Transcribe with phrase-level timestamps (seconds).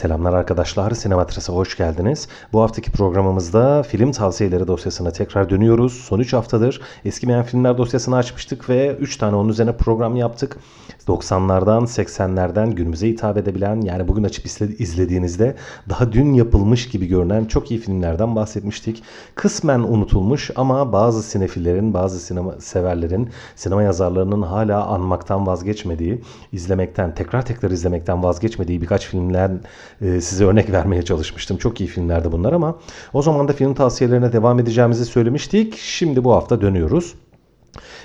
[0.00, 2.28] Selamlar arkadaşlar, Sinematris'e hoş geldiniz.
[2.52, 5.92] Bu haftaki programımızda film tavsiyeleri dosyasına tekrar dönüyoruz.
[5.92, 10.56] Son 3 haftadır eskimeyen filmler dosyasını açmıştık ve 3 tane onun üzerine program yaptık.
[11.08, 14.46] 90'lardan, 80'lerden günümüze hitap edebilen yani bugün açıp
[14.80, 15.56] izlediğinizde
[15.88, 19.02] daha dün yapılmış gibi görünen çok iyi filmlerden bahsetmiştik.
[19.34, 26.22] Kısmen unutulmuş ama bazı sinefillerin, bazı sinema severlerin, sinema yazarlarının hala anmaktan vazgeçmediği,
[26.52, 29.50] izlemekten, tekrar tekrar izlemekten vazgeçmediği birkaç filmler
[30.00, 31.56] e, size örnek vermeye çalışmıştım.
[31.56, 32.78] Çok iyi filmlerdi bunlar ama
[33.12, 35.76] o zaman da film tavsiyelerine devam edeceğimizi söylemiştik.
[35.76, 37.14] Şimdi bu hafta dönüyoruz.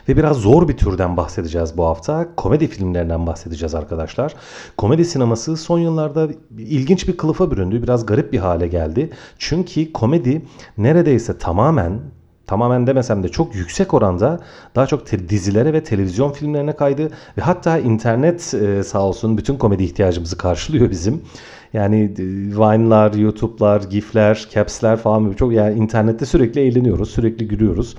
[0.09, 2.27] Ve biraz zor bir türden bahsedeceğiz bu hafta.
[2.37, 4.33] Komedi filmlerinden bahsedeceğiz arkadaşlar.
[4.77, 7.83] Komedi sineması son yıllarda ilginç bir kılıfa büründü.
[7.83, 9.09] Biraz garip bir hale geldi.
[9.37, 10.45] Çünkü komedi
[10.77, 11.99] neredeyse tamamen
[12.47, 14.39] tamamen demesem de çok yüksek oranda
[14.75, 19.83] daha çok dizilere ve televizyon filmlerine kaydı ve hatta internet e, sağ olsun bütün komedi
[19.83, 21.21] ihtiyacımızı karşılıyor bizim.
[21.75, 22.23] Yani e,
[22.57, 27.95] Vine'lar, YouTube'lar, GIF'ler, Caps'ler falan çok yani internette sürekli eğleniyoruz, sürekli gülüyoruz.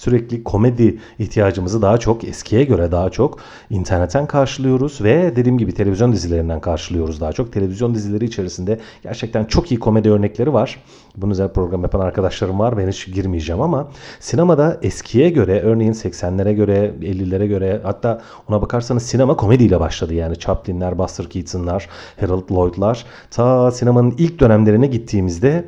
[0.00, 3.38] Sürekli komedi ihtiyacımızı daha çok eskiye göre daha çok
[3.70, 7.52] internetten karşılıyoruz ve dediğim gibi televizyon dizilerinden karşılıyoruz daha çok.
[7.52, 10.82] Televizyon dizileri içerisinde gerçekten çok iyi komedi örnekleri var.
[11.16, 12.78] Bunun üzerine program yapan arkadaşlarım var.
[12.78, 13.88] Ben hiç girmeyeceğim ama
[14.20, 20.14] sinemada eskiye göre örneğin 80'lere göre 50'lere göre hatta ona bakarsanız sinema komediyle başladı.
[20.14, 21.88] Yani Chaplin'ler, Buster Keaton'lar,
[22.20, 25.64] Harold Lloyd'lar ta sinemanın ilk dönemlerine gittiğimizde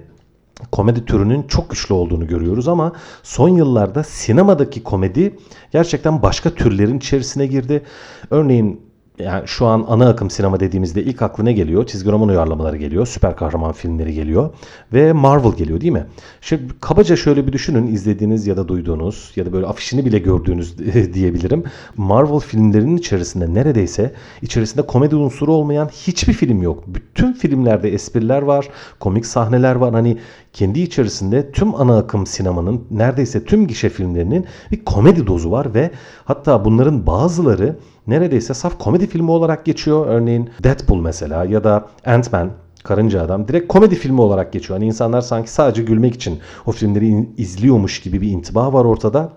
[0.73, 5.37] komedi türünün çok güçlü olduğunu görüyoruz ama son yıllarda sinemadaki komedi
[5.73, 7.83] gerçekten başka türlerin içerisine girdi.
[8.31, 11.87] Örneğin yani şu an ana akım sinema dediğimizde ilk aklı ne geliyor?
[11.87, 14.51] Çizgi roman uyarlamaları geliyor, süper kahraman filmleri geliyor
[14.93, 16.07] ve Marvel geliyor değil mi?
[16.41, 20.79] Şimdi kabaca şöyle bir düşünün izlediğiniz ya da duyduğunuz ya da böyle afişini bile gördüğünüz
[21.15, 21.65] diyebilirim.
[21.97, 26.85] Marvel filmlerinin içerisinde neredeyse içerisinde komedi unsuru olmayan hiçbir film yok.
[26.87, 28.69] Bütün filmlerde espriler var,
[29.01, 29.93] komik sahneler var.
[29.93, 30.19] Hani
[30.53, 35.91] kendi içerisinde tüm ana akım sinemanın neredeyse tüm gişe filmlerinin bir komedi dozu var ve
[36.25, 37.77] hatta bunların bazıları
[38.07, 40.07] neredeyse saf komedi filmi olarak geçiyor.
[40.07, 42.51] Örneğin Deadpool mesela ya da Ant-Man
[42.85, 44.79] Karınca Adam direkt komedi filmi olarak geçiyor.
[44.79, 49.33] Hani insanlar sanki sadece gülmek için o filmleri izliyormuş gibi bir intiba var ortada.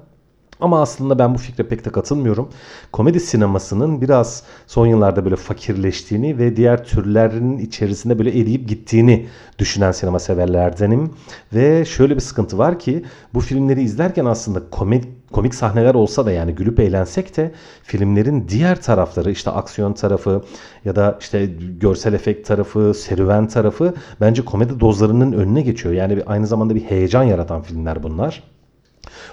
[0.60, 2.50] Ama aslında ben bu fikre pek de katılmıyorum.
[2.92, 9.28] Komedi sinemasının biraz son yıllarda böyle fakirleştiğini ve diğer türlerin içerisinde böyle eriyip gittiğini
[9.60, 11.14] düşünen sinema severlerdenim.
[11.54, 16.32] Ve şöyle bir sıkıntı var ki bu filmleri izlerken aslında komik, komik sahneler olsa da
[16.32, 17.52] yani gülüp eğlensek de
[17.84, 20.42] filmlerin diğer tarafları işte aksiyon tarafı
[20.86, 21.46] ya da işte
[21.80, 25.94] görsel efekt tarafı, serüven tarafı bence komedi dozlarının önüne geçiyor.
[25.94, 28.55] Yani aynı zamanda bir heyecan yaratan filmler bunlar.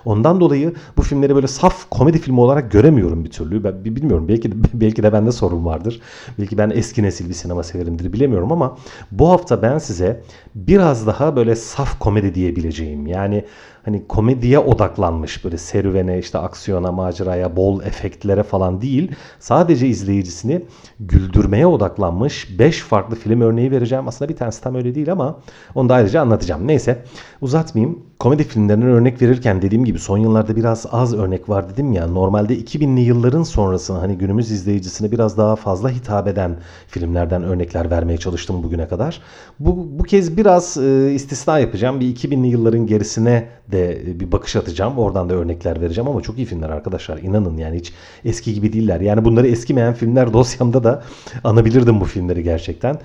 [0.04, 3.64] Ondan dolayı bu filmleri böyle saf komedi filmi olarak göremiyorum bir türlü.
[3.64, 6.00] Ben bilmiyorum belki de, belki de bende sorun vardır.
[6.38, 8.76] Belki ben eski nesil bir sinema severimdir bilemiyorum ama
[9.10, 10.22] bu hafta ben size
[10.54, 13.06] biraz daha böyle saf komedi diyebileceğim.
[13.06, 13.44] Yani
[13.84, 20.62] hani komediye odaklanmış böyle serüvene işte aksiyona maceraya bol efektlere falan değil sadece izleyicisini
[21.00, 24.08] güldürmeye odaklanmış 5 farklı film örneği vereceğim.
[24.08, 25.38] Aslında bir tanesi tam öyle değil ama
[25.74, 26.68] onu da ayrıca anlatacağım.
[26.68, 27.04] Neyse
[27.40, 27.98] uzatmayayım.
[28.18, 32.06] Komedi filmlerinden örnek verirken dediğim gibi son yıllarda biraz az örnek var dedim ya.
[32.06, 36.56] Normalde 2000'li yılların sonrasını hani günümüz izleyicisine biraz daha fazla hitap eden
[36.86, 39.20] filmlerden örnekler vermeye çalıştım bugüne kadar.
[39.60, 42.00] Bu, bu kez biraz e, istisna yapacağım.
[42.00, 44.98] Bir 2000'li yılların gerisine de bir bakış atacağım.
[44.98, 47.18] Oradan da örnekler vereceğim ama çok iyi filmler arkadaşlar.
[47.18, 47.92] İnanın yani hiç
[48.24, 49.00] eski gibi değiller.
[49.00, 51.02] Yani bunları eskimeyen filmler dosyamda da
[51.44, 52.98] anabilirdim bu filmleri gerçekten.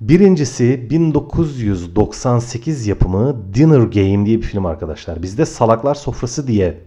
[0.00, 5.22] Birincisi 1998 yapımı Dinner Game diye bir film arkadaşlar.
[5.22, 6.78] Bizde Salaklar Sofrası diye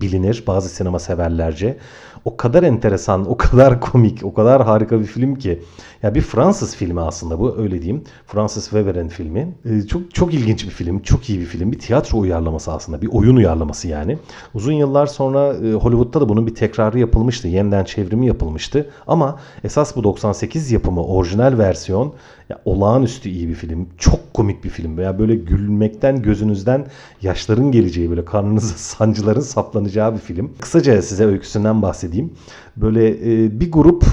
[0.00, 1.76] bilinir bazı sinema severlerce.
[2.24, 5.62] O kadar enteresan, o kadar komik, o kadar harika bir film ki.
[6.02, 8.04] Ya bir Fransız filmi aslında bu öyle diyeyim.
[8.26, 9.54] Francis Weber'in filmi.
[9.64, 11.72] Ee, çok çok ilginç bir film, çok iyi bir film.
[11.72, 14.18] Bir tiyatro uyarlaması aslında, bir oyun uyarlaması yani.
[14.54, 17.48] Uzun yıllar sonra e, Hollywood'da da bunun bir tekrarı yapılmıştı.
[17.48, 18.90] Yeniden çevrimi yapılmıştı.
[19.06, 22.14] Ama esas bu 98 yapımı orijinal versiyon
[22.48, 23.88] ya, olağanüstü iyi bir film.
[23.98, 24.96] Çok komik bir film.
[24.96, 26.86] Veya böyle gülmekten gözünüzden
[27.22, 30.52] yaşların geleceği böyle karnınıza sancıların saplanacağı bir film.
[30.60, 32.32] Kısaca size öyküsünden bahsedeyim.
[32.76, 34.04] Böyle e, bir grup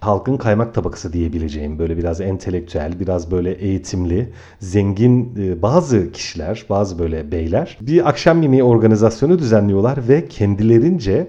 [0.00, 6.98] halkın kaymak tabakası diyebileceğim böyle biraz entelektüel, biraz böyle eğitimli, zengin e, bazı kişiler, bazı
[6.98, 11.28] böyle beyler bir akşam yemeği organizasyonu düzenliyorlar ve kendilerince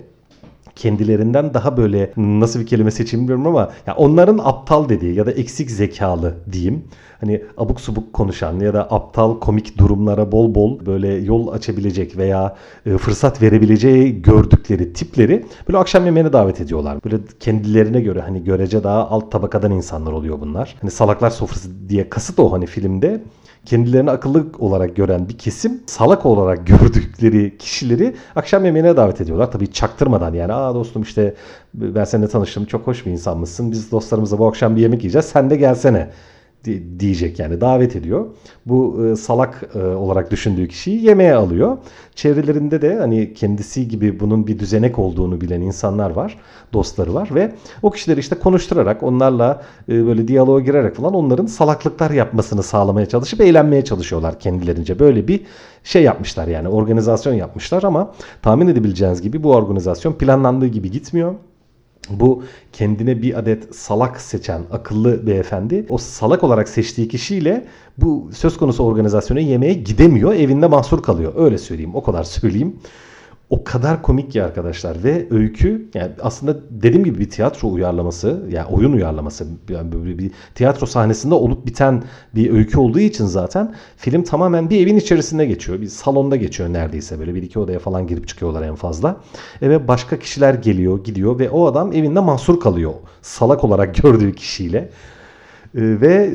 [0.75, 5.31] kendilerinden daha böyle nasıl bir kelime seçeyim bilmiyorum ama ya onların aptal dediği ya da
[5.31, 6.83] eksik zekalı diyeyim.
[7.19, 12.55] Hani abuk subuk konuşan ya da aptal komik durumlara bol bol böyle yol açabilecek veya
[12.85, 16.97] e, fırsat verebileceği gördükleri tipleri böyle akşam yemeğine davet ediyorlar.
[17.05, 20.75] Böyle kendilerine göre hani görece daha alt tabakadan insanlar oluyor bunlar.
[20.81, 23.21] Hani salaklar sofrası diye kasıt o hani filmde
[23.65, 29.51] kendilerini akıllı olarak gören bir kesim salak olarak gördükleri kişileri akşam yemeğine davet ediyorlar.
[29.51, 31.35] Tabii çaktırmadan yani aa dostum işte
[31.73, 35.25] ben seninle tanıştım çok hoş bir insan mısın biz dostlarımızla bu akşam bir yemek yiyeceğiz
[35.25, 36.09] sen de gelsene
[36.99, 38.25] diyecek yani davet ediyor.
[38.65, 41.77] Bu e, salak e, olarak düşündüğü kişiyi yemeğe alıyor.
[42.15, 46.37] Çevrelerinde de hani kendisi gibi bunun bir düzenek olduğunu bilen insanlar var,
[46.73, 47.51] dostları var ve
[47.81, 53.41] o kişileri işte konuşturarak onlarla e, böyle diyaloğa girerek falan onların salaklıklar yapmasını sağlamaya çalışıp
[53.41, 54.99] eğlenmeye çalışıyorlar kendilerince.
[54.99, 55.41] Böyle bir
[55.83, 61.35] şey yapmışlar yani organizasyon yapmışlar ama tahmin edebileceğiniz gibi bu organizasyon planlandığı gibi gitmiyor.
[62.09, 67.65] Bu kendine bir adet salak seçen akıllı beyefendi o salak olarak seçtiği kişiyle
[67.97, 70.33] bu söz konusu organizasyona yemeğe gidemiyor.
[70.33, 71.33] Evinde mahsur kalıyor.
[71.35, 71.95] Öyle söyleyeyim.
[71.95, 72.75] O kadar söyleyeyim
[73.49, 78.67] o kadar komik ki arkadaşlar ve öykü yani aslında dediğim gibi bir tiyatro uyarlaması yani
[78.67, 82.03] oyun uyarlaması yani böyle bir tiyatro sahnesinde olup biten
[82.35, 85.81] bir öykü olduğu için zaten film tamamen bir evin içerisinde geçiyor.
[85.81, 89.17] Bir salonda geçiyor neredeyse böyle bir iki odaya falan girip çıkıyorlar en fazla.
[89.61, 94.33] E ve başka kişiler geliyor gidiyor ve o adam evinde mahsur kalıyor salak olarak gördüğü
[94.33, 94.89] kişiyle.
[95.75, 96.33] Ee, ve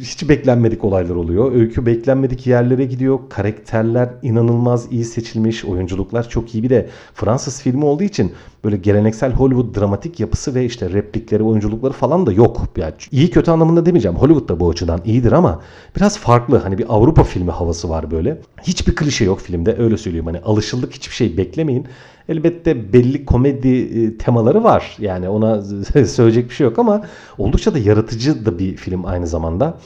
[0.00, 1.52] hiç beklenmedik olaylar oluyor.
[1.52, 3.18] Öykü beklenmedik yerlere gidiyor.
[3.28, 5.64] Karakterler inanılmaz iyi seçilmiş.
[5.64, 6.62] Oyunculuklar çok iyi.
[6.62, 8.32] Bir de Fransız filmi olduğu için
[8.64, 12.60] böyle geleneksel Hollywood dramatik yapısı ve işte replikleri, oyunculukları falan da yok.
[12.76, 14.16] Yani iyi kötü anlamında demeyeceğim.
[14.16, 15.62] Hollywood da bu açıdan iyidir ama
[15.96, 16.58] biraz farklı.
[16.58, 18.38] Hani bir Avrupa filmi havası var böyle.
[18.62, 19.76] Hiçbir klişe yok filmde.
[19.78, 20.26] Öyle söyleyeyim.
[20.26, 21.86] Hani alışıldık hiçbir şey beklemeyin.
[22.30, 24.96] Elbette belli komedi e, temaları var.
[24.98, 25.62] Yani ona
[26.06, 27.02] söyleyecek bir şey yok ama
[27.38, 29.78] oldukça da yaratıcı da bir film aynı zamanda.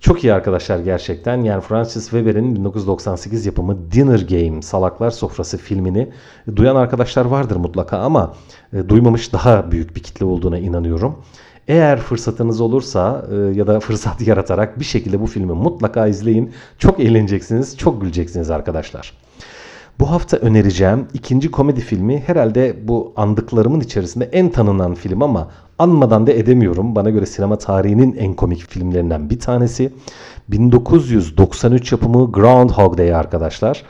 [0.00, 1.42] Çok iyi arkadaşlar gerçekten.
[1.42, 6.08] Yani Francis Weber'in 1998 yapımı Dinner Game Salaklar Sofrası filmini
[6.56, 8.34] duyan arkadaşlar vardır mutlaka ama
[8.72, 11.16] e, duymamış daha büyük bir kitle olduğuna inanıyorum.
[11.68, 16.52] Eğer fırsatınız olursa e, ya da fırsat yaratarak bir şekilde bu filmi mutlaka izleyin.
[16.78, 19.12] Çok eğleneceksiniz, çok güleceksiniz arkadaşlar.
[20.00, 26.26] Bu hafta önereceğim ikinci komedi filmi herhalde bu andıklarımın içerisinde en tanınan film ama anmadan
[26.26, 26.94] da edemiyorum.
[26.94, 29.92] Bana göre sinema tarihinin en komik filmlerinden bir tanesi.
[30.48, 33.82] 1993 yapımı Groundhog Day arkadaşlar.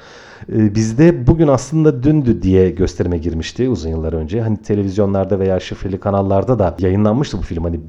[0.49, 4.41] Ee, bizde bugün aslında dündü diye gösterime girmişti uzun yıllar önce.
[4.41, 7.65] Hani televizyonlarda veya şifreli kanallarda da yayınlanmıştı bu film.
[7.65, 7.81] Hani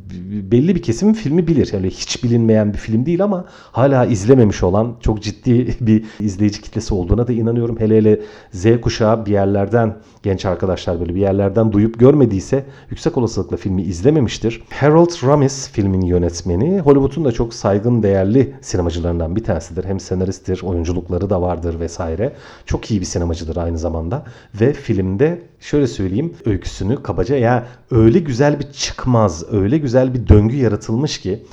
[0.51, 1.69] belli bir kesim filmi bilir.
[1.73, 6.93] Yani hiç bilinmeyen bir film değil ama hala izlememiş olan çok ciddi bir izleyici kitlesi
[6.93, 7.79] olduğuna da inanıyorum.
[7.79, 8.21] Hele hele
[8.51, 14.63] Z kuşağı bir yerlerden genç arkadaşlar böyle bir yerlerden duyup görmediyse yüksek olasılıkla filmi izlememiştir.
[14.69, 16.79] Harold Ramis filmin yönetmeni.
[16.79, 19.83] Hollywood'un da çok saygın değerli sinemacılarından bir tanesidir.
[19.85, 22.33] Hem senaristtir, oyunculukları da vardır vesaire.
[22.65, 24.25] Çok iyi bir sinemacıdır aynı zamanda.
[24.61, 30.55] Ve filmde şöyle söyleyeyim öyküsünü kabaca ya öyle güzel bir çıkmaz, öyle güzel bir döngü
[30.55, 31.43] yaratılmış ki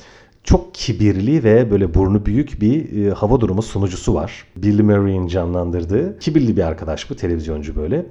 [0.43, 4.45] çok kibirli ve böyle burnu büyük bir e, hava durumu sunucusu var.
[4.55, 8.05] Bill Murray'in canlandırdığı kibirli bir arkadaş bu televizyoncu böyle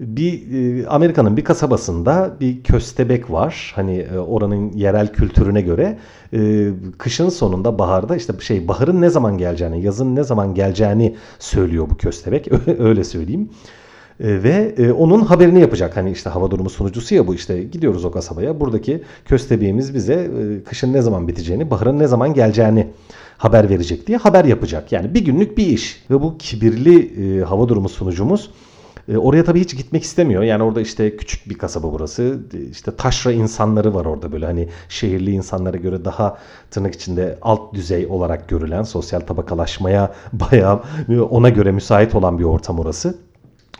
[0.00, 0.42] bir
[0.82, 3.72] e, Amerika'nın bir kasabasında bir köstebek var.
[3.76, 5.98] Hani e, oranın yerel kültürüne göre
[6.32, 6.68] e,
[6.98, 11.96] kışın sonunda baharda işte şey baharın ne zaman geleceğini, yazın ne zaman geleceğini söylüyor bu
[11.96, 12.48] köstebek.
[12.78, 13.50] Öyle söyleyeyim.
[14.20, 15.96] Ve onun haberini yapacak.
[15.96, 18.60] Hani işte hava durumu sunucusu ya bu işte gidiyoruz o kasabaya.
[18.60, 20.30] Buradaki köstebeğimiz bize
[20.64, 22.86] kışın ne zaman biteceğini, baharın ne zaman geleceğini
[23.38, 24.92] haber verecek diye haber yapacak.
[24.92, 26.04] Yani bir günlük bir iş.
[26.10, 28.50] Ve bu kibirli hava durumu sunucumuz
[29.08, 30.42] e, oraya tabii hiç gitmek istemiyor.
[30.42, 32.38] Yani orada işte küçük bir kasaba burası.
[32.70, 36.38] İşte taşra insanları var orada böyle hani şehirli insanlara göre daha
[36.70, 40.82] tırnak içinde alt düzey olarak görülen sosyal tabakalaşmaya bayağı
[41.30, 43.14] ona göre müsait olan bir ortam orası.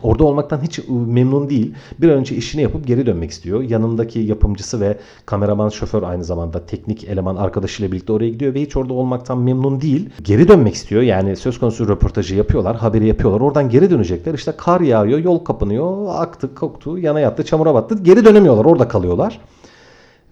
[0.03, 1.73] Orada olmaktan hiç memnun değil.
[1.99, 3.61] Bir an önce işini yapıp geri dönmek istiyor.
[3.61, 8.77] Yanındaki yapımcısı ve kameraman şoför aynı zamanda teknik eleman arkadaşıyla birlikte oraya gidiyor ve hiç
[8.77, 10.09] orada olmaktan memnun değil.
[10.21, 11.01] Geri dönmek istiyor.
[11.01, 13.41] Yani söz konusu röportajı yapıyorlar, haberi yapıyorlar.
[13.41, 14.33] Oradan geri dönecekler.
[14.33, 18.03] İşte kar yağıyor, yol kapanıyor, aktı, koktu, yana yattı, çamura battı.
[18.03, 18.65] Geri dönemiyorlar.
[18.65, 19.39] Orada kalıyorlar.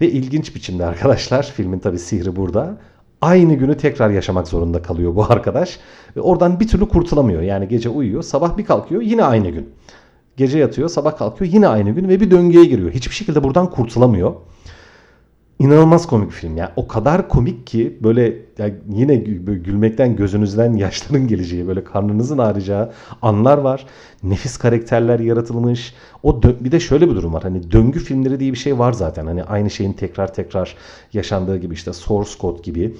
[0.01, 2.77] Ve ilginç biçimde arkadaşlar filmin tabi sihri burada
[3.24, 5.80] aynı günü tekrar yaşamak zorunda kalıyor bu arkadaş.
[6.15, 7.42] Ve oradan bir türlü kurtulamıyor.
[7.42, 9.70] Yani gece uyuyor, sabah bir kalkıyor yine aynı gün.
[10.38, 12.92] Gece yatıyor, sabah kalkıyor yine aynı gün ve bir döngüye giriyor.
[12.92, 14.34] Hiçbir şekilde buradan kurtulamıyor.
[15.60, 16.57] İnanılmaz komik bir film.
[16.57, 22.91] Yani o kadar komik ki böyle yani yine gülmekten gözünüzden yaşların geleceği, böyle karnınızın ağrıyacağı
[23.22, 23.86] anlar var.
[24.24, 25.93] Nefis karakterler yaratılmış.
[26.24, 27.43] O bir de şöyle bir durum var.
[27.43, 29.25] Hani döngü filmleri diye bir şey var zaten.
[29.25, 30.75] Hani aynı şeyin tekrar tekrar
[31.13, 32.95] yaşandığı gibi işte Source Code gibi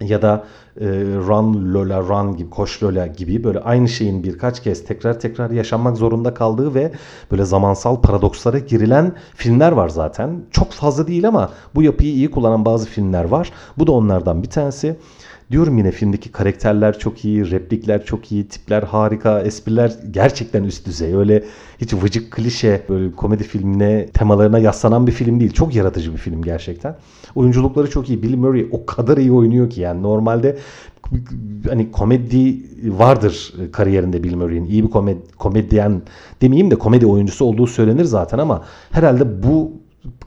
[0.00, 0.44] ya da
[0.80, 0.86] e,
[1.26, 5.96] Run Lola Run gibi Koş Lola gibi böyle aynı şeyin birkaç kez tekrar tekrar yaşanmak
[5.96, 6.92] zorunda kaldığı ve
[7.30, 10.40] böyle zamansal paradokslara girilen filmler var zaten.
[10.50, 13.52] Çok fazla değil ama bu yapıyı iyi kullanan bazı filmler var.
[13.78, 14.96] Bu da onlardan bir tanesi.
[15.50, 21.14] Diyorum yine filmdeki karakterler çok iyi, replikler çok iyi, tipler harika, espriler gerçekten üst düzey.
[21.14, 21.44] Öyle
[21.80, 25.52] hiç vıcık klişe böyle komedi filmine temalarına yaslanan bir film değil.
[25.52, 26.96] Çok yaratıcı bir film gerçekten.
[27.34, 28.22] Oyunculukları çok iyi.
[28.22, 30.58] Bill Murray o kadar iyi oynuyor ki yani normalde
[31.68, 32.56] hani komedi
[32.98, 34.64] vardır kariyerinde Bill Murray'in.
[34.64, 36.02] İyi bir komedi, komedyen
[36.42, 39.72] demeyeyim de komedi oyuncusu olduğu söylenir zaten ama herhalde bu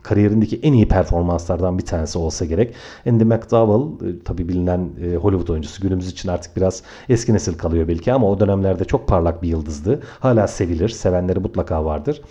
[0.02, 2.74] kariyerindeki en iyi performanslardan bir tanesi olsa gerek.
[3.06, 7.88] Andy McDowell e, tabi bilinen e, Hollywood oyuncusu günümüz için artık biraz eski nesil kalıyor
[7.88, 10.02] belki ama o dönemlerde çok parlak bir yıldızdı.
[10.20, 10.88] Hala sevilir.
[10.88, 12.22] Sevenleri mutlaka vardır.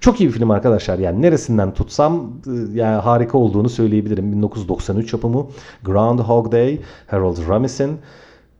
[0.00, 0.98] Çok iyi bir film arkadaşlar.
[0.98, 4.32] Yani neresinden tutsam e, yani harika olduğunu söyleyebilirim.
[4.32, 5.46] 1993 yapımı
[5.84, 7.98] Groundhog Day, Harold Ramis'in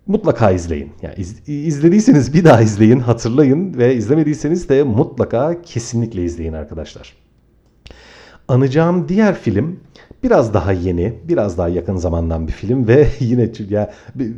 [0.06, 0.92] mutlaka izleyin.
[1.02, 7.27] Yani iz, izlediyseniz bir daha izleyin, hatırlayın ve izlemediyseniz de mutlaka kesinlikle izleyin arkadaşlar.
[8.48, 9.80] Anacağım diğer film
[10.22, 13.92] biraz daha yeni, biraz daha yakın zamandan bir film ve yine ya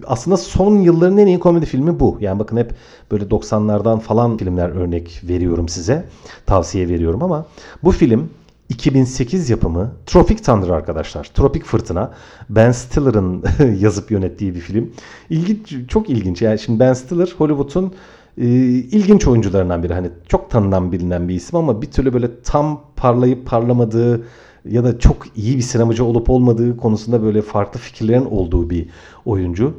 [0.06, 2.18] aslında son yılların en iyi komedi filmi bu.
[2.20, 2.74] Yani bakın hep
[3.10, 6.04] böyle 90'lardan falan filmler örnek veriyorum size.
[6.46, 7.46] Tavsiye veriyorum ama
[7.82, 8.30] bu film
[8.68, 11.24] 2008 yapımı Tropic Thunder arkadaşlar.
[11.24, 12.10] Tropik Fırtına.
[12.48, 13.44] Ben Stiller'ın
[13.80, 14.92] yazıp yönettiği bir film.
[15.30, 16.42] İlginç, çok ilginç.
[16.42, 17.94] Yani şimdi Ben Stiller Hollywood'un
[18.40, 19.94] e, ilginç oyuncularından biri.
[19.94, 24.26] Hani çok tanınan bilinen bir isim ama bir türlü böyle tam parlayıp parlamadığı
[24.64, 28.88] ya da çok iyi bir sinemacı olup olmadığı konusunda böyle farklı fikirlerin olduğu bir
[29.26, 29.74] oyuncu.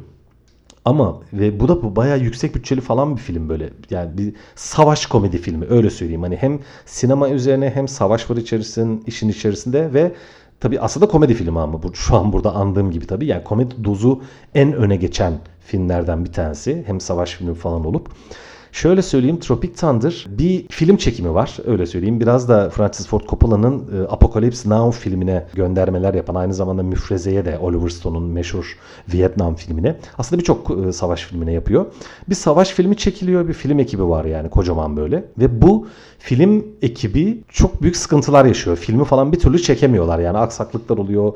[0.84, 3.70] Ama ve bu da bu bayağı yüksek bütçeli falan bir film böyle.
[3.90, 6.22] Yani bir savaş komedi filmi öyle söyleyeyim.
[6.22, 10.12] Hani hem sinema üzerine hem savaş var içerisinde, işin içerisinde ve
[10.60, 13.26] tabi aslında komedi filmi ama bu şu an burada andığım gibi tabi.
[13.26, 14.22] Yani komedi dozu
[14.54, 16.84] en öne geçen filmlerden bir tanesi.
[16.86, 18.08] Hem savaş filmi falan olup.
[18.72, 22.20] Şöyle söyleyeyim Tropic Thunder bir film çekimi var öyle söyleyeyim.
[22.20, 27.58] Biraz da Francis Ford Coppola'nın e, Apocalypse Now filmine göndermeler yapan aynı zamanda Müfreze'ye de
[27.58, 28.78] Oliver Stone'un meşhur
[29.12, 29.96] Vietnam filmine.
[30.18, 31.86] Aslında birçok e, savaş filmine yapıyor.
[32.28, 35.24] Bir savaş filmi çekiliyor bir film ekibi var yani kocaman böyle.
[35.38, 35.86] Ve bu
[36.22, 38.76] film ekibi çok büyük sıkıntılar yaşıyor.
[38.76, 41.32] Filmi falan bir türlü çekemiyorlar yani aksaklıklar oluyor,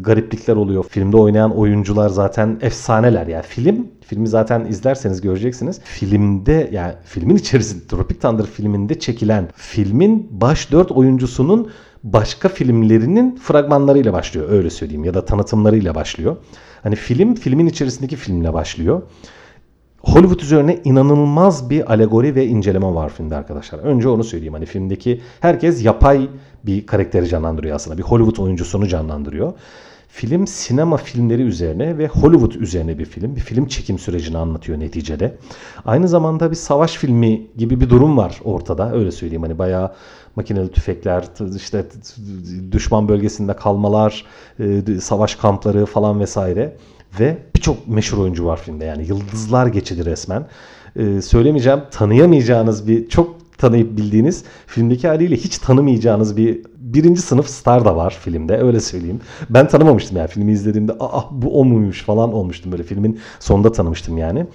[0.00, 0.84] gariplikler oluyor.
[0.88, 3.26] Filmde oynayan oyuncular zaten efsaneler.
[3.26, 5.80] Yani film filmi zaten izlerseniz göreceksiniz.
[5.84, 11.70] Filmde yani filmin içerisinde Tropic Thunder filminde çekilen filmin baş dört oyuncusunun
[12.04, 16.36] başka filmlerinin fragmanlarıyla başlıyor öyle söyleyeyim ya da tanıtımlarıyla başlıyor.
[16.82, 19.02] Hani film filmin içerisindeki filmle başlıyor.
[20.06, 23.78] Hollywood üzerine inanılmaz bir alegori ve inceleme var filmde arkadaşlar.
[23.78, 24.54] Önce onu söyleyeyim.
[24.54, 26.28] Hani filmdeki herkes yapay
[26.66, 27.98] bir karakteri canlandırıyor aslında.
[27.98, 29.52] Bir Hollywood oyuncusunu canlandırıyor.
[30.08, 33.36] Film sinema filmleri üzerine ve Hollywood üzerine bir film.
[33.36, 35.36] Bir film çekim sürecini anlatıyor neticede.
[35.84, 38.92] Aynı zamanda bir savaş filmi gibi bir durum var ortada.
[38.92, 39.92] Öyle söyleyeyim hani bayağı
[40.36, 41.24] makineli tüfekler,
[41.56, 41.84] işte
[42.72, 44.24] düşman bölgesinde kalmalar,
[44.60, 46.76] e, savaş kampları falan vesaire.
[47.20, 50.46] Ve birçok meşhur oyuncu var filmde yani yıldızlar geçidi resmen.
[50.96, 57.84] Ee, söylemeyeceğim tanıyamayacağınız bir çok tanıyıp bildiğiniz filmdeki haliyle hiç tanımayacağınız bir birinci sınıf star
[57.84, 59.20] da var filmde öyle söyleyeyim.
[59.50, 64.18] Ben tanımamıştım yani filmi izlediğimde aa bu o muymuş falan olmuştum böyle filmin sonunda tanımıştım
[64.18, 64.46] yani.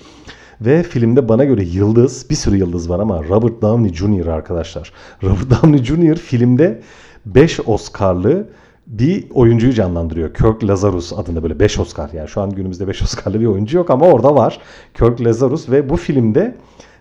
[0.61, 4.27] Ve filmde bana göre yıldız, bir sürü yıldız var ama Robert Downey Jr.
[4.27, 4.93] arkadaşlar.
[5.23, 6.15] Robert Downey Jr.
[6.15, 6.81] filmde
[7.25, 8.47] 5 Oscar'lı
[8.91, 10.33] bir oyuncuyu canlandırıyor.
[10.33, 12.09] Kirk Lazarus adında böyle 5 Oscar.
[12.13, 14.59] Yani şu an günümüzde 5 Oscar'lı bir oyuncu yok ama orada var.
[14.93, 16.55] Kirk Lazarus ve bu filmde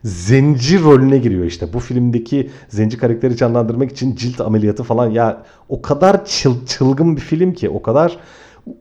[0.05, 1.73] zenci rolüne giriyor işte.
[1.73, 7.21] Bu filmdeki zenci karakteri canlandırmak için cilt ameliyatı falan ya o kadar çıl, çılgın bir
[7.21, 8.17] film ki o kadar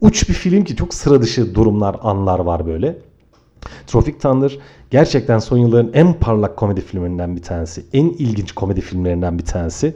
[0.02, 2.98] uç bir film ki çok sıra dışı durumlar anlar var böyle.
[3.88, 4.58] Tropic Thunder
[4.90, 7.84] gerçekten son yılların en parlak komedi filmlerinden bir tanesi.
[7.94, 9.96] En ilginç komedi filmlerinden bir tanesi.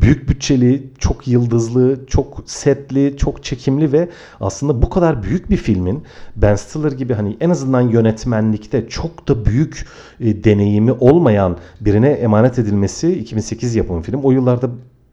[0.00, 4.08] Büyük bütçeli, çok yıldızlı, çok setli, çok çekimli ve
[4.40, 6.02] aslında bu kadar büyük bir filmin
[6.36, 9.86] Ben Stiller gibi hani en azından yönetmenlikte çok da büyük
[10.20, 14.20] e, deneyimi olmayan birine emanet edilmesi 2008 yapım film.
[14.22, 14.70] O yıllarda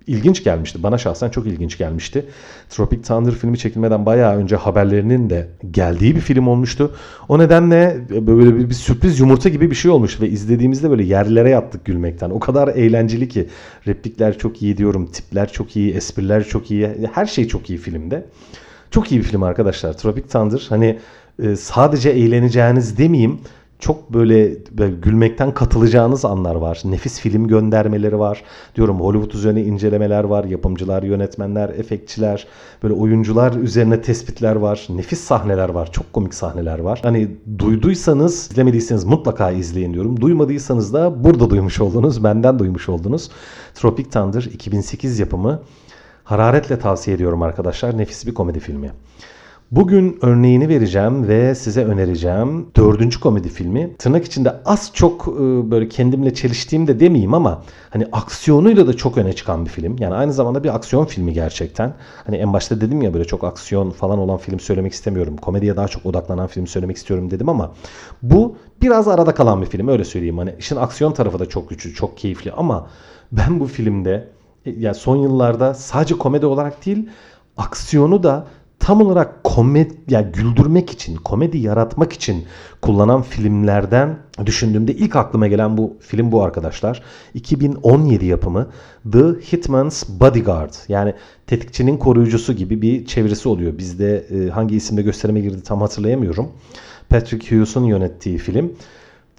[0.08, 0.84] ilginç gelmişti.
[0.84, 2.26] Bana şahsen çok ilginç gelmişti.
[2.70, 6.96] Tropic Thunder filmi çekilmeden bayağı önce haberlerinin de geldiği bir film olmuştu.
[7.30, 11.50] O nedenle böyle bir, bir sürpriz yumurta gibi bir şey olmuştu ve izlediğimizde böyle yerlere
[11.50, 12.30] yattık gülmekten.
[12.30, 13.48] O kadar eğlenceli ki
[13.88, 16.90] replikler çok iyi diyorum, tipler çok iyi, espriler çok iyi.
[17.14, 18.26] Her şey çok iyi filmde.
[18.92, 19.94] Çok iyi bir film arkadaşlar.
[19.94, 21.00] Tropic Thunder hani
[21.44, 23.40] e, sadece eğleneceğiniz demeyeyim
[23.82, 26.82] çok böyle, böyle gülmekten katılacağınız anlar var.
[26.86, 28.44] Nefis film göndermeleri var.
[28.76, 30.44] Diyorum Hollywood üzerine incelemeler var.
[30.44, 32.48] Yapımcılar, yönetmenler, efektçiler,
[32.84, 34.88] böyle oyuncular üzerine tespitler var.
[34.90, 35.92] Nefis sahneler var.
[35.92, 37.00] Çok komik sahneler var.
[37.04, 40.22] Hani duyduysanız, izlemediyseniz mutlaka izleyin diyorum.
[40.22, 42.24] Duymadıysanız da burada duymuş oldunuz.
[42.24, 43.30] Benden duymuş oldunuz.
[43.76, 45.62] Tropic Thunder 2008 yapımı.
[46.24, 47.98] Hararetle tavsiye ediyorum arkadaşlar.
[47.98, 48.92] Nefis bir komedi filmi.
[49.72, 53.96] Bugün örneğini vereceğim ve size önereceğim dördüncü komedi filmi.
[53.98, 59.18] Tırnak içinde az çok e, böyle kendimle çeliştiğim de demeyeyim ama hani aksiyonuyla da çok
[59.18, 59.96] öne çıkan bir film.
[60.00, 61.94] Yani aynı zamanda bir aksiyon filmi gerçekten.
[62.26, 65.38] Hani en başta dedim ya böyle çok aksiyon falan olan film söylemek istemiyorum.
[65.38, 67.72] Komediye daha çok odaklanan film söylemek istiyorum dedim ama
[68.22, 70.38] bu biraz arada kalan bir film öyle söyleyeyim.
[70.38, 72.88] Hani işin aksiyon tarafı da çok güçlü, çok keyifli ama
[73.32, 74.28] ben bu filmde
[74.66, 77.10] e, ya son yıllarda sadece komedi olarak değil
[77.58, 78.48] aksiyonu da
[78.82, 82.46] tam olarak komedi yani güldürmek için, komedi yaratmak için
[82.82, 87.04] kullanan filmlerden düşündüğümde ilk aklıma gelen bu film bu arkadaşlar.
[87.34, 88.68] 2017 yapımı
[89.12, 91.14] The Hitman's Bodyguard yani
[91.48, 93.78] tetikçinin koruyucusu gibi bir çevirisi oluyor.
[93.78, 96.52] Bizde e, hangi isimde gösterime girdi tam hatırlayamıyorum.
[97.10, 98.74] Patrick Hughes'un yönettiği film.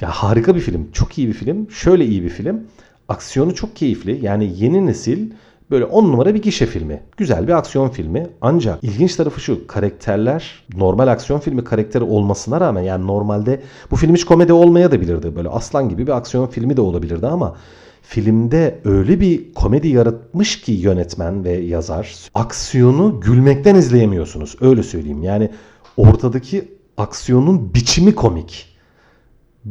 [0.01, 1.71] Ya harika bir film, çok iyi bir film.
[1.71, 2.61] Şöyle iyi bir film.
[3.09, 4.25] Aksiyonu çok keyifli.
[4.25, 5.31] Yani yeni nesil
[5.73, 7.03] Böyle on numara bir gişe filmi.
[7.17, 8.27] Güzel bir aksiyon filmi.
[8.41, 9.67] Ancak ilginç tarafı şu.
[9.67, 15.01] Karakterler normal aksiyon filmi karakteri olmasına rağmen yani normalde bu film hiç komedi olmaya da
[15.01, 15.37] bilirdi.
[15.37, 17.57] Böyle aslan gibi bir aksiyon filmi de olabilirdi ama
[18.03, 22.17] filmde öyle bir komedi yaratmış ki yönetmen ve yazar.
[22.35, 24.57] Aksiyonu gülmekten izleyemiyorsunuz.
[24.61, 25.23] Öyle söyleyeyim.
[25.23, 25.51] Yani
[25.97, 28.77] ortadaki aksiyonun biçimi komik.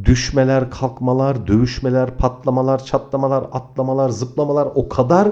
[0.04, 5.32] Düşmeler, kalkmalar, dövüşmeler, patlamalar, çatlamalar, atlamalar, zıplamalar o kadar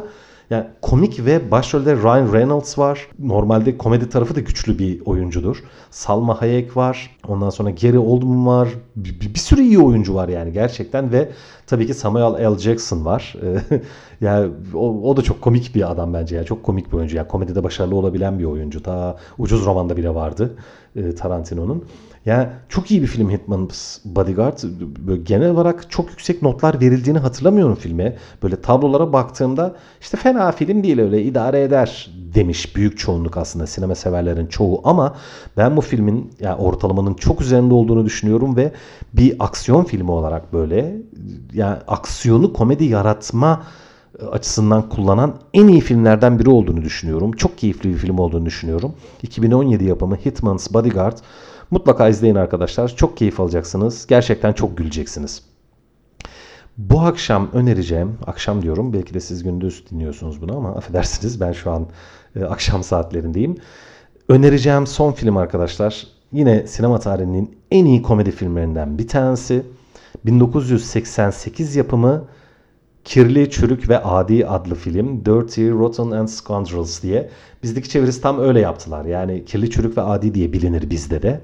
[0.49, 3.07] yani komik ve başrolde Ryan Reynolds var.
[3.19, 5.63] Normalde komedi tarafı da güçlü bir oyuncudur.
[5.91, 7.17] Salma Hayek var.
[7.27, 8.69] Ondan sonra Gary Oldman var.
[8.95, 11.31] Bir, bir, bir sürü iyi oyuncu var yani gerçekten ve
[11.67, 12.57] tabii ki Samuel L.
[12.57, 13.35] Jackson var.
[14.21, 16.35] yani o, o da çok komik bir adam bence.
[16.35, 17.17] Yani çok komik bir oyuncu.
[17.17, 18.83] Yani komedide başarılı olabilen bir oyuncu.
[18.83, 20.55] Ta ucuz romanda bile vardı
[20.95, 21.83] e, Tarantino'nun.
[22.25, 24.59] Yani çok iyi bir film Hitman's Bodyguard.
[25.07, 28.17] Böyle genel olarak çok yüksek notlar verildiğini hatırlamıyorum filme.
[28.43, 33.95] Böyle tablolara baktığımda işte fena film değil öyle idare eder demiş büyük çoğunluk aslında sinema
[33.95, 35.15] severlerin çoğu ama
[35.57, 38.71] ben bu filmin yani ortalamanın çok üzerinde olduğunu düşünüyorum ve
[39.13, 40.97] bir aksiyon filmi olarak böyle
[41.53, 43.63] yani aksiyonu komedi yaratma
[44.31, 47.31] açısından kullanan en iyi filmlerden biri olduğunu düşünüyorum.
[47.31, 48.93] Çok keyifli bir film olduğunu düşünüyorum.
[49.21, 51.17] 2017 yapımı Hitman's Bodyguard
[51.71, 52.95] Mutlaka izleyin arkadaşlar.
[52.95, 54.07] Çok keyif alacaksınız.
[54.07, 55.43] Gerçekten çok güleceksiniz.
[56.77, 61.71] Bu akşam önereceğim, akşam diyorum belki de siz gündüz dinliyorsunuz bunu ama affedersiniz ben şu
[61.71, 61.87] an
[62.35, 63.55] e, akşam saatlerindeyim.
[64.29, 69.65] Önereceğim son film arkadaşlar yine sinema tarihinin en iyi komedi filmlerinden bir tanesi.
[70.25, 72.23] 1988 yapımı
[73.09, 77.29] Kirli, Çürük ve Adi adlı film Dirty, Rotten and Scoundrels diye.
[77.63, 79.05] Bizdeki çevirisi tam öyle yaptılar.
[79.05, 81.41] Yani Kirli, Çürük ve Adi diye bilinir bizde de.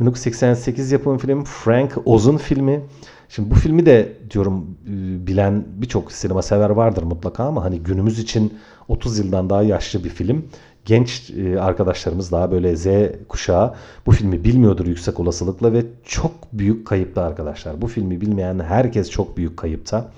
[0.00, 2.80] 1988 yapım film Frank Oz'un filmi.
[3.28, 8.18] Şimdi bu filmi de diyorum e, bilen birçok sinema sever vardır mutlaka ama hani günümüz
[8.18, 8.54] için
[8.88, 10.44] 30 yıldan daha yaşlı bir film.
[10.84, 12.86] Genç e, arkadaşlarımız daha böyle Z
[13.28, 13.74] kuşağı
[14.06, 17.82] bu filmi bilmiyordur yüksek olasılıkla ve çok büyük kayıpta arkadaşlar.
[17.82, 20.10] Bu filmi bilmeyen herkes çok büyük kayıpta.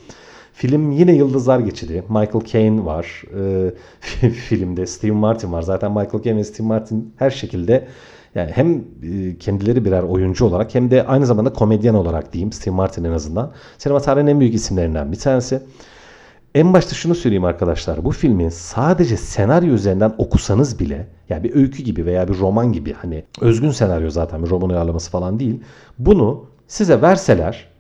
[0.54, 2.04] Film yine yıldızlar geçidi.
[2.08, 3.22] Michael Caine var
[4.20, 4.86] e, filmde.
[4.86, 5.62] Steve Martin var.
[5.62, 7.88] Zaten Michael Caine ve Steve Martin her şekilde
[8.34, 12.74] yani hem e, kendileri birer oyuncu olarak hem de aynı zamanda komedyen olarak diyeyim Steve
[12.74, 13.52] Martin en azından.
[13.78, 15.60] Sinema tarihinin en büyük isimlerinden bir tanesi.
[16.54, 18.04] En başta şunu söyleyeyim arkadaşlar.
[18.04, 22.92] Bu filmi sadece senaryo üzerinden okusanız bile yani bir öykü gibi veya bir roman gibi
[22.92, 25.60] hani özgün senaryo zaten bir roman uyarlaması falan değil.
[25.98, 27.73] Bunu size verseler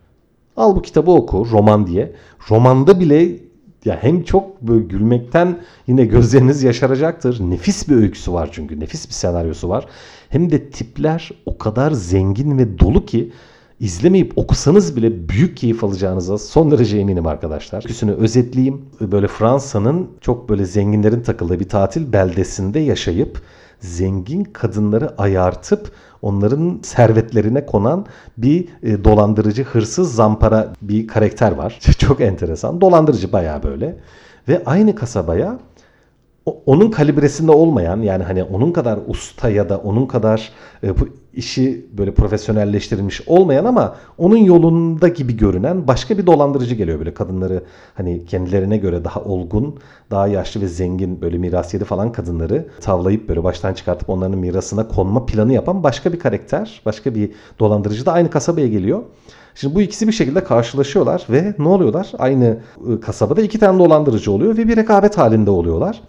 [0.56, 2.12] Al bu kitabı oku roman diye.
[2.50, 3.30] Romanda bile
[3.84, 7.50] ya hem çok böyle gülmekten yine gözleriniz yaşaracaktır.
[7.50, 8.80] Nefis bir öyküsü var çünkü.
[8.80, 9.86] Nefis bir senaryosu var.
[10.28, 13.32] Hem de tipler o kadar zengin ve dolu ki
[13.80, 17.78] izlemeyip okusanız bile büyük keyif alacağınıza son derece eminim arkadaşlar.
[17.78, 18.82] Öyküsünü özetleyeyim.
[19.00, 23.40] Böyle Fransa'nın çok böyle zenginlerin takıldığı bir tatil beldesinde yaşayıp
[23.80, 25.90] zengin kadınları ayartıp
[26.22, 28.06] onların servetlerine konan
[28.38, 31.80] bir e, dolandırıcı, hırsız, zampara bir karakter var.
[31.98, 32.80] Çok enteresan.
[32.80, 33.96] Dolandırıcı bayağı böyle.
[34.48, 35.58] ve aynı kasabaya
[36.46, 40.52] onun kalibresinde olmayan yani hani onun kadar usta ya da onun kadar
[40.82, 46.98] e, bu işi böyle profesyonelleştirilmiş olmayan ama onun yolunda gibi görünen başka bir dolandırıcı geliyor
[46.98, 49.78] böyle kadınları hani kendilerine göre daha olgun,
[50.10, 54.88] daha yaşlı ve zengin böyle miras yedi falan kadınları tavlayıp böyle baştan çıkartıp onların mirasına
[54.88, 59.02] konma planı yapan başka bir karakter, başka bir dolandırıcı da aynı kasabaya geliyor.
[59.54, 62.12] Şimdi bu ikisi bir şekilde karşılaşıyorlar ve ne oluyorlar?
[62.18, 66.00] Aynı ıı, kasabada iki tane dolandırıcı oluyor ve bir rekabet halinde oluyorlar.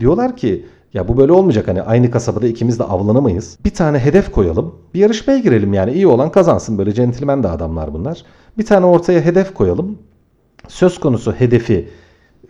[0.00, 3.58] Diyorlar ki ya bu böyle olmayacak hani aynı kasabada ikimiz de avlanamayız.
[3.64, 4.74] Bir tane hedef koyalım.
[4.94, 6.78] Bir yarışmaya girelim yani iyi olan kazansın.
[6.78, 8.24] Böyle centilmen de adamlar bunlar.
[8.58, 9.98] Bir tane ortaya hedef koyalım.
[10.68, 11.88] Söz konusu hedefi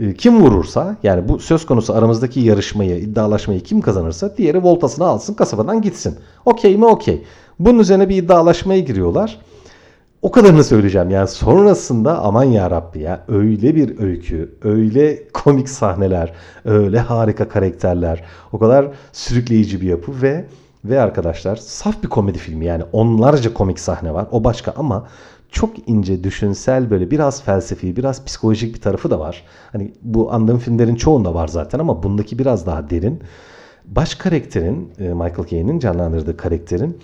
[0.00, 5.34] ıı, kim vurursa yani bu söz konusu aramızdaki yarışmayı, iddialaşmayı kim kazanırsa diğeri voltasını alsın
[5.34, 6.16] kasabadan gitsin.
[6.44, 7.22] Okey mi okey.
[7.58, 9.38] Bunun üzerine bir iddialaşmaya giriyorlar.
[10.24, 11.10] O kadarını söyleyeceğim.
[11.10, 16.32] Yani sonrasında aman ya Rabbi ya öyle bir öykü, öyle komik sahneler,
[16.64, 20.44] öyle harika karakterler, o kadar sürükleyici bir yapı ve
[20.84, 24.26] ve arkadaşlar saf bir komedi filmi yani onlarca komik sahne var.
[24.30, 25.08] O başka ama
[25.50, 29.44] çok ince, düşünsel böyle biraz felsefi, biraz psikolojik bir tarafı da var.
[29.72, 33.22] Hani bu andığım filmlerin çoğunda var zaten ama bundaki biraz daha derin.
[33.84, 36.98] Baş karakterin, e, Michael Caine'in canlandırdığı karakterin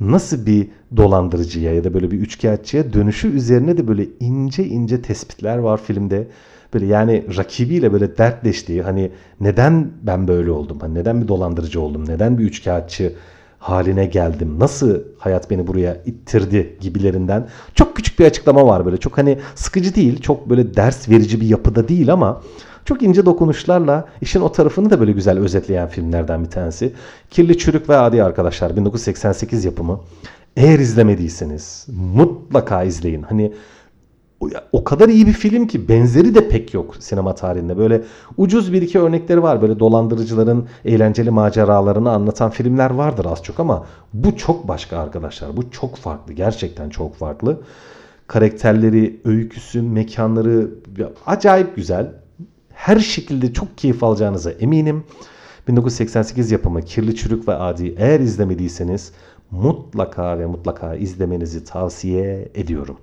[0.00, 5.58] nasıl bir dolandırıcıya ya da böyle bir üçkağıtçıya dönüşü üzerine de böyle ince ince tespitler
[5.58, 6.26] var filmde.
[6.74, 10.78] Böyle yani rakibiyle böyle dertleştiği hani neden ben böyle oldum?
[10.80, 12.08] Hani neden bir dolandırıcı oldum?
[12.08, 13.12] Neden bir üçkağıtçı
[13.58, 14.58] haline geldim?
[14.58, 18.96] Nasıl hayat beni buraya ittirdi gibilerinden çok küçük bir açıklama var böyle.
[18.96, 22.42] Çok hani sıkıcı değil, çok böyle ders verici bir yapıda değil ama
[22.86, 26.92] çok ince dokunuşlarla işin o tarafını da böyle güzel özetleyen filmlerden bir tanesi.
[27.30, 30.00] Kirli Çürük ve Adi Arkadaşlar 1988 yapımı.
[30.56, 33.22] Eğer izlemediyseniz mutlaka izleyin.
[33.22, 33.52] Hani
[34.72, 37.78] o kadar iyi bir film ki benzeri de pek yok sinema tarihinde.
[37.78, 38.02] Böyle
[38.36, 39.62] ucuz bir iki örnekleri var.
[39.62, 45.56] Böyle dolandırıcıların eğlenceli maceralarını anlatan filmler vardır az çok ama bu çok başka arkadaşlar.
[45.56, 46.32] Bu çok farklı.
[46.32, 47.60] Gerçekten çok farklı.
[48.26, 50.70] Karakterleri, öyküsü, mekanları
[51.26, 52.12] acayip güzel
[52.76, 55.04] her şekilde çok keyif alacağınıza eminim.
[55.68, 59.12] 1988 yapımı Kirli Çürük ve Adi eğer izlemediyseniz
[59.50, 62.96] mutlaka ve mutlaka izlemenizi tavsiye ediyorum.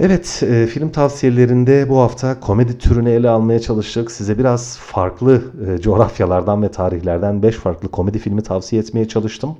[0.00, 4.10] Evet, e, film tavsiyelerinde bu hafta komedi türünü ele almaya çalıştık.
[4.10, 9.56] Size biraz farklı e, coğrafyalardan ve tarihlerden 5 farklı komedi filmi tavsiye etmeye çalıştım.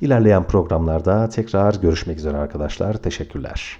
[0.00, 2.94] İlerleyen programlarda tekrar görüşmek üzere arkadaşlar.
[2.94, 3.78] Teşekkürler.